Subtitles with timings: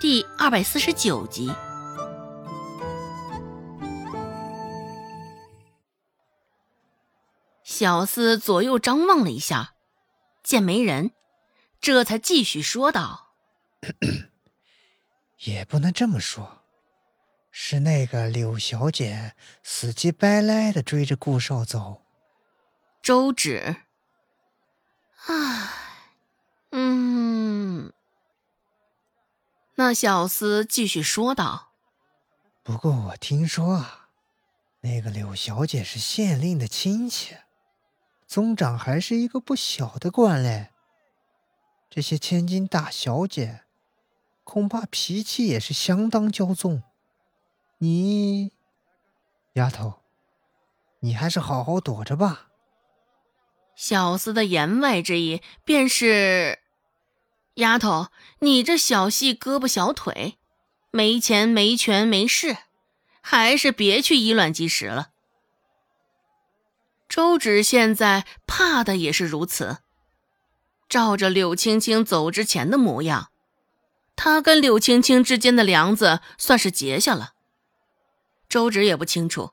[0.00, 1.50] 第二百四十九集。
[7.62, 9.74] 小厮左右张望了一下，
[10.42, 11.12] 见没人，
[11.80, 13.34] 这才继续说道：
[15.44, 16.64] “也不能这么说，
[17.50, 22.02] 是那个柳小姐死乞白赖的追着顾少走。”
[23.02, 23.76] 周芷，
[25.26, 25.93] 唉，
[29.84, 31.72] 那小厮继续说道
[32.64, 34.08] ：“不过我听说啊，
[34.80, 37.36] 那个柳小姐是县令的亲戚。”
[38.26, 40.70] 宗长还是一个不小的官嘞，
[41.90, 43.64] 这些千金大小姐，
[44.42, 46.82] 恐怕脾气也是相当骄纵。
[47.76, 48.52] 你，
[49.52, 50.00] 丫头，
[51.00, 52.46] 你还是好好躲着吧。
[53.76, 56.60] 小厮的言外之意便是，
[57.54, 58.08] 丫头，
[58.40, 60.38] 你这小细胳膊小腿，
[60.90, 62.56] 没钱没权没势，
[63.20, 65.10] 还是别去以卵击石了。
[67.08, 69.78] 周芷现在怕的也是如此。
[70.88, 73.30] 照着柳青青走之前的模样，
[74.16, 77.34] 他跟柳青青之间的梁子算是结下了。
[78.48, 79.52] 周芷也不清楚，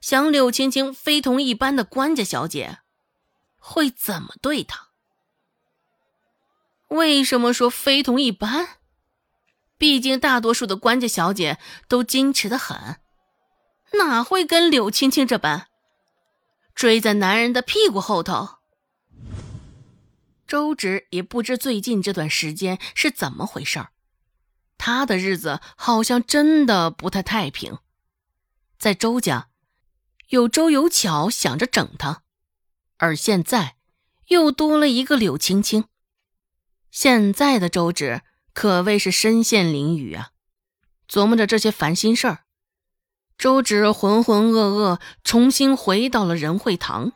[0.00, 2.78] 想柳青青非同一般的官家小姐，
[3.58, 4.87] 会怎么对她？
[6.88, 8.78] 为什么说非同一般？
[9.76, 12.96] 毕竟大多数的官家小姐都矜持的很，
[13.92, 15.66] 哪会跟柳青青这般？
[16.74, 18.58] 追在男人的屁股后头，
[20.46, 23.90] 周芷也不知最近这段时间是怎么回事儿，
[24.78, 27.78] 他的日子好像真的不太太平。
[28.78, 29.48] 在周家，
[30.28, 32.22] 有周有巧想着整他，
[32.96, 33.76] 而现在
[34.28, 35.84] 又多了一个柳青青。
[36.90, 38.22] 现在的周芷
[38.52, 40.30] 可谓是身陷囹圄啊，
[41.08, 42.40] 琢磨着这些烦心事儿。
[43.36, 47.12] 周芷浑浑噩噩，重新回到了仁惠堂。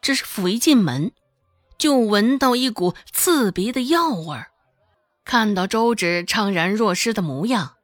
[0.00, 1.12] 只是甫一进门，
[1.76, 4.50] 就闻到一股刺鼻的药味儿。
[5.26, 7.76] 看到周芷怅然若失的模样，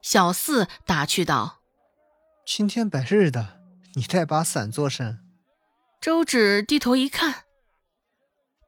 [0.00, 1.58] 小四打趣道
[2.46, 3.60] ：“青天白日的，
[3.94, 5.18] 你带把伞做甚？”
[6.00, 7.43] 周芷低头一看，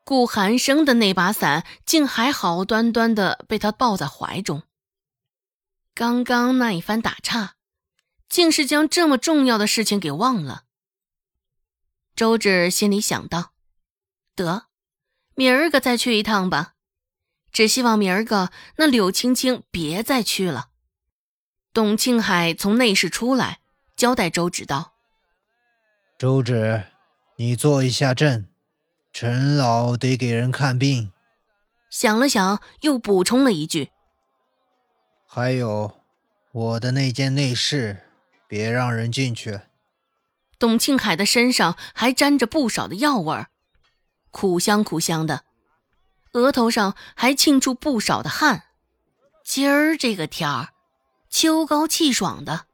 [0.06, 4.62] 顾寒生的那把伞竟还好端端的被他抱在怀中。
[5.94, 7.56] 刚刚那一番打岔。
[8.28, 10.64] 竟是将这么重要的事情给忘了。
[12.16, 13.52] 周芷心里想到
[14.34, 14.66] ：“得，
[15.36, 16.74] 明儿个再去一趟吧。
[17.52, 20.70] 只希望明儿个那柳青青别再去了。”
[21.72, 23.60] 董庆海从内室出来，
[23.94, 24.94] 交代周芷道
[26.18, 26.84] ：“周芷，
[27.36, 28.48] 你坐一下阵，
[29.18, 31.10] 陈老得给人看病。”
[31.88, 33.88] 想了想，又补充了一句
[35.26, 36.02] ：“还有
[36.52, 38.02] 我的那间内室。”
[38.46, 39.60] 别让人进去。
[40.58, 43.48] 董庆海的身上还沾着不少的药味儿，
[44.30, 45.44] 苦香苦香的，
[46.32, 48.64] 额头上还沁出不少的汗。
[49.42, 50.74] 今儿这个天儿，
[51.30, 52.66] 秋高气爽的，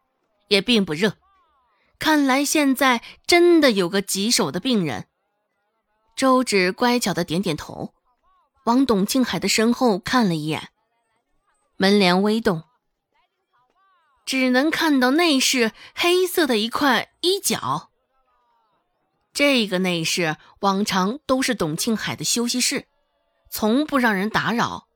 [0.48, 1.16] 也并不热。
[2.00, 5.06] 看来现在真的有个棘手的病人。
[6.16, 7.92] 周芷乖巧的点点头，
[8.64, 10.68] 往董庆海的身后看了一眼，
[11.76, 12.64] 门帘微动。
[14.24, 17.90] 只能看到内室黑色的一块衣角。
[19.32, 22.86] 这个内室往常都是董庆海的休息室，
[23.50, 24.86] 从不让人打扰。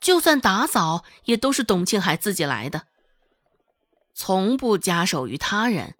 [0.00, 2.86] 就算打扫，也都是董庆海自己来的，
[4.14, 5.94] 从不假手于他人。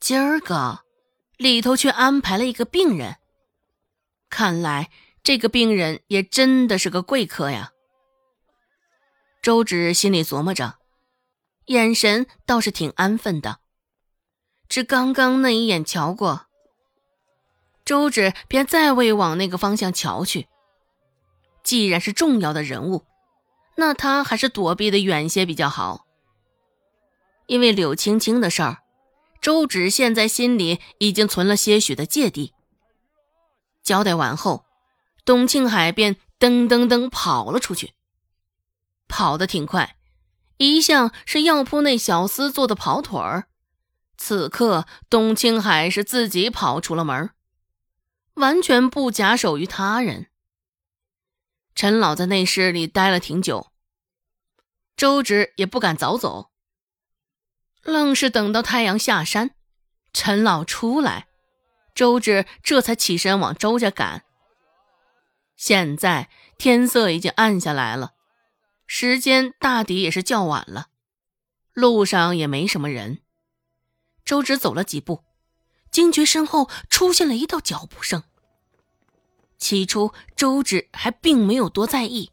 [0.00, 0.80] 今儿个
[1.36, 3.16] 里头却安排了一个病人，
[4.30, 4.90] 看来
[5.22, 7.72] 这个病人也真的是个贵客呀。
[9.42, 10.78] 周芷心里琢磨着。
[11.66, 13.58] 眼神倒是挺安分的，
[14.68, 16.46] 只刚刚那一眼瞧过，
[17.84, 20.46] 周芷便再未往那个方向瞧去。
[21.64, 23.04] 既然是重要的人物，
[23.74, 26.06] 那他还是躲避的远些比较好。
[27.46, 28.84] 因为柳青青的事儿，
[29.40, 32.52] 周芷现在心里已经存了些许的芥蒂。
[33.82, 34.64] 交代完后，
[35.24, 37.94] 董庆海便噔噔噔跑了出去，
[39.06, 39.96] 跑得挺快。
[40.58, 43.48] 一向是药铺那小厮做的跑腿儿，
[44.16, 47.30] 此刻董青海是自己跑出了门，
[48.34, 50.28] 完全不假手于他人。
[51.74, 53.70] 陈老在内室里待了挺久，
[54.96, 56.50] 周芷也不敢早走，
[57.86, 59.52] 愣是等到太阳下山，
[60.12, 61.28] 陈老出来，
[61.94, 64.24] 周芷这才起身往周家赶。
[65.56, 66.28] 现在
[66.58, 68.14] 天色已经暗下来了。
[68.88, 70.88] 时间大抵也是较晚了，
[71.72, 73.20] 路上也没什么人。
[74.24, 75.24] 周芷走了几步，
[75.90, 78.24] 惊觉身后出现了一道脚步声。
[79.58, 82.32] 起初，周芷还并没有多在意，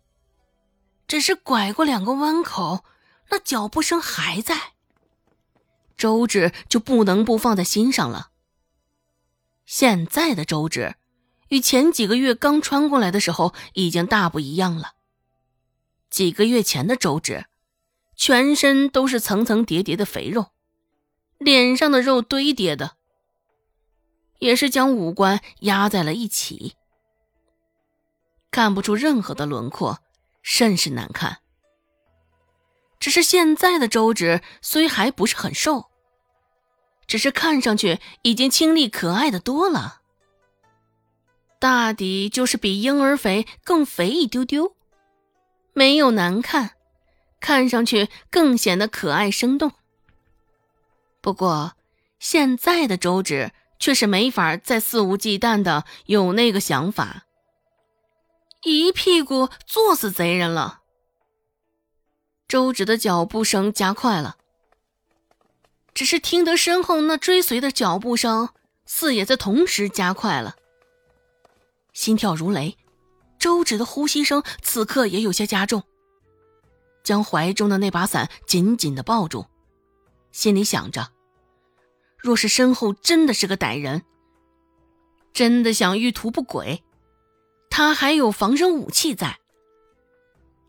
[1.08, 2.84] 只是拐过两个弯口，
[3.30, 4.73] 那脚步声还在。
[5.98, 8.31] 周芷就不能不放在心上了。
[9.66, 10.95] 现在的周芷，
[11.50, 14.94] 与前几个月刚穿过来的时候已经大不一样了。
[16.10, 17.45] 几个月前的周芷，
[18.16, 20.51] 全身都是层层叠叠的肥肉，
[21.38, 22.98] 脸上的肉堆叠的，
[24.40, 26.75] 也是将五官压在了一起。
[28.51, 30.00] 看不出任何的轮廓，
[30.42, 31.43] 甚是难看。
[33.04, 35.88] 只是现在的周芷虽还不是很瘦，
[37.06, 40.00] 只是看上去已经清丽可爱的多了。
[41.60, 44.78] 大抵就是比婴儿肥更肥一丢丢，
[45.74, 46.78] 没有难看，
[47.42, 49.74] 看上去更显得可爱生动。
[51.20, 51.74] 不过
[52.20, 57.26] 现在的周芷却是没法再肆无忌惮的有那个想法。
[58.62, 60.82] 一屁股坐死贼人了。
[62.54, 64.38] 周芷的脚步声加快了，
[65.96, 68.50] 只是听得身后那追随的脚步声
[68.86, 70.56] 似也在同时加快了。
[71.94, 72.78] 心跳如雷，
[73.40, 75.82] 周芷的呼吸声此刻也有些加重，
[77.04, 79.48] 将怀中的那把伞紧紧的抱住，
[80.32, 81.12] 心里想着：
[82.20, 84.04] 若是身后真的是个歹人，
[85.34, 86.84] 真的想欲图不轨。
[87.72, 89.40] 他还有防身武器在，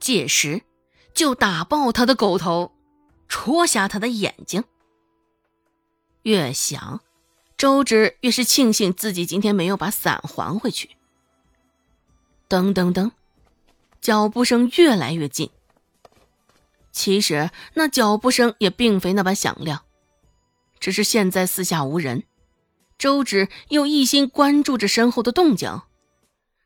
[0.00, 0.62] 届时
[1.14, 2.72] 就打爆他的狗头，
[3.28, 4.64] 戳瞎他的眼睛。
[6.22, 7.00] 越想，
[7.56, 10.96] 周芷越是庆幸自己今天没有把伞还回去。
[12.48, 13.12] 噔噔噔，
[14.00, 15.50] 脚步声越来越近。
[16.90, 19.82] 其实那脚步声也并非那般响亮，
[20.78, 22.24] 只是现在四下无人，
[22.98, 25.82] 周芷又一心关注着身后的动静。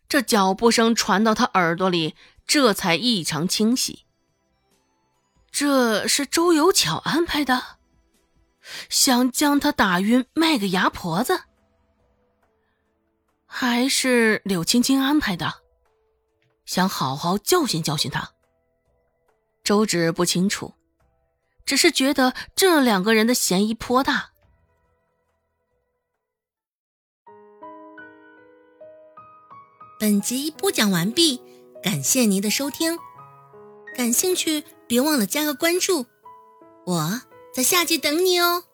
[0.08, 2.14] 这脚步声传到他耳朵里，
[2.46, 4.04] 这才异常清晰。
[5.60, 7.78] 这是周有巧安排的，
[8.88, 11.40] 想将他打晕卖给牙婆子，
[13.44, 15.54] 还是柳青青安排的，
[16.64, 18.30] 想好好教训教训他？
[19.64, 20.74] 周芷不清楚，
[21.66, 24.30] 只是觉得这两个人的嫌疑颇大。
[29.98, 31.42] 本集播讲完毕，
[31.82, 32.96] 感谢您的收听。
[33.96, 36.06] 感兴趣，别忘了加个关注，
[36.86, 37.22] 我
[37.54, 38.64] 在下集等你哦。